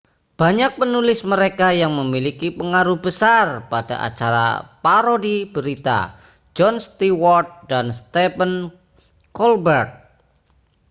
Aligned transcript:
banyak 0.41 0.71
penulis 0.81 1.19
mereka 1.31 1.67
yang 1.81 1.91
memiliki 1.99 2.47
pengaruh 2.59 2.97
besar 3.05 3.45
pada 3.73 3.95
acara 4.09 4.47
parodi 4.83 5.37
berita 5.53 5.99
jon 6.57 6.75
stewart 6.85 7.49
dan 7.71 7.85
stephen 7.99 8.53
colbert 9.37 9.89